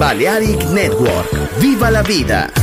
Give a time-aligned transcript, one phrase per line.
[0.00, 1.60] Balearic Network.
[1.60, 2.59] ¡Viva la vida!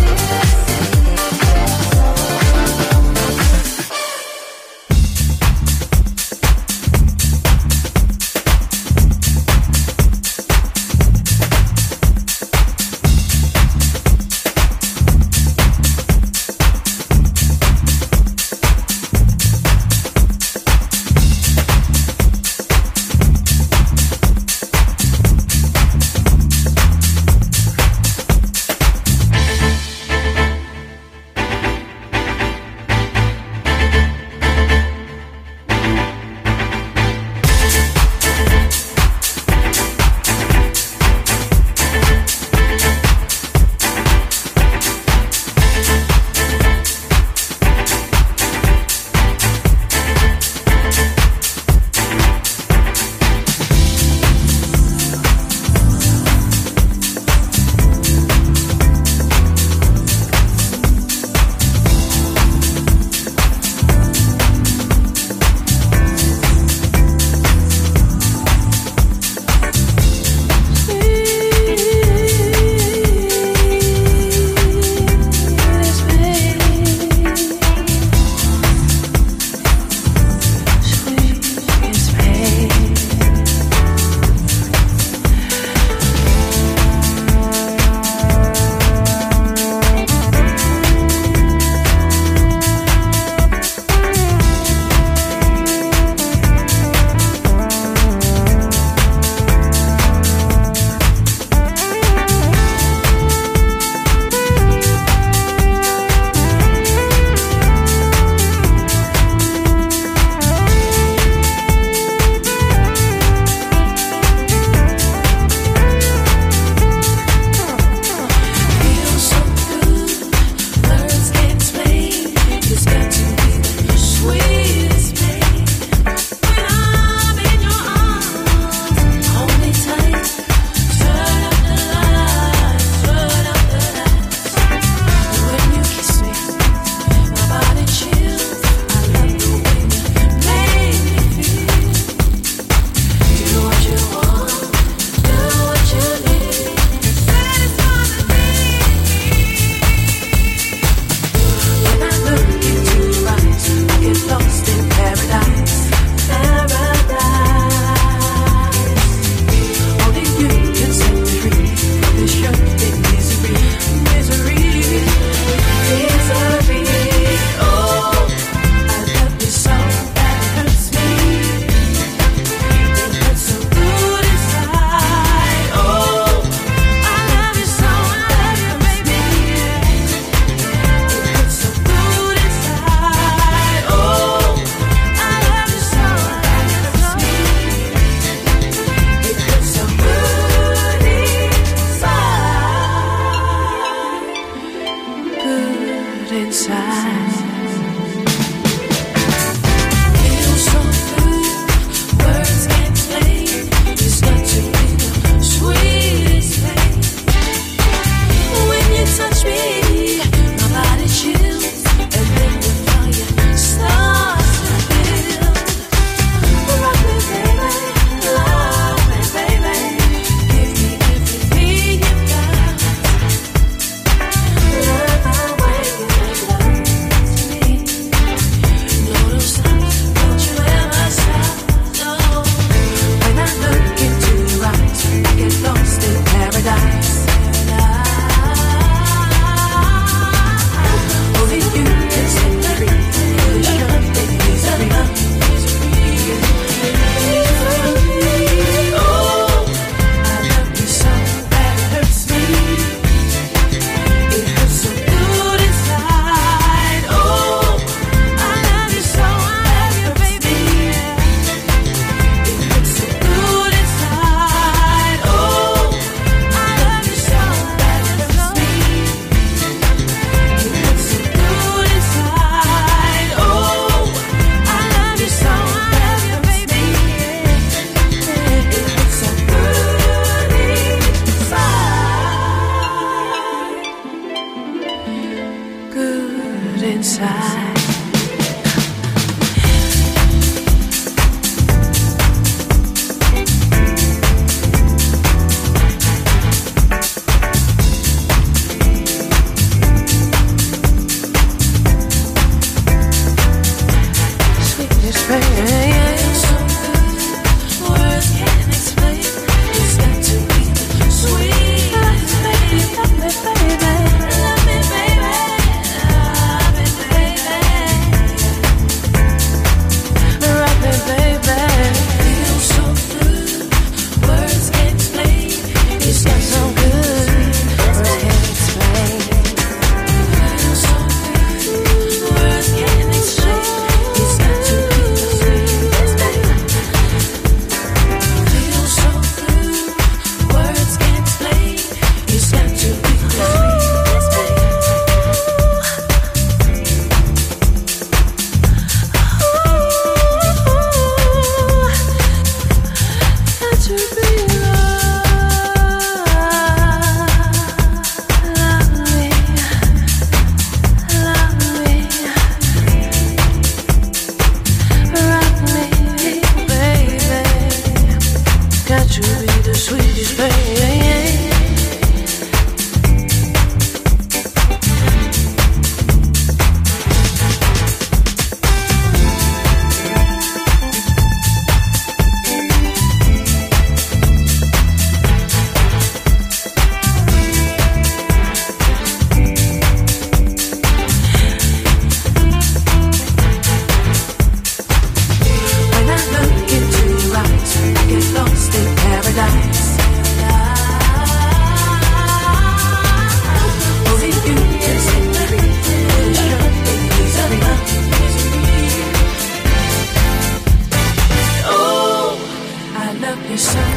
[413.57, 413.96] yourself